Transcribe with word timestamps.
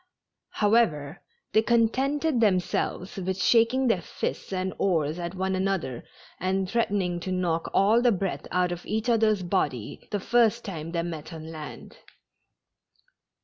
However, 0.53 1.21
they 1.53 1.61
contented 1.61 2.41
themselves 2.41 3.17
with 3.17 3.37
shaking 3.39 3.85
their 3.85 4.01
fists 4.01 4.51
and 4.51 4.73
oars 4.79 5.19
at 5.19 5.35
one 5.35 5.53
another, 5.55 6.03
and 6.39 6.67
threatening 6.67 7.19
to 7.19 7.31
knock 7.31 7.69
all 7.71 8.01
the 8.01 8.11
breath 8.11 8.47
out 8.49 8.71
of 8.71 8.83
each 8.87 9.09
other's 9.09 9.43
body 9.43 10.07
the 10.09 10.19
first 10.19 10.65
time 10.65 10.91
they 10.91 11.03
met 11.03 11.31
on 11.31 11.51
land. 11.51 11.97